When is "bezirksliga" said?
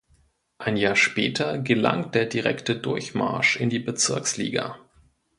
3.77-4.79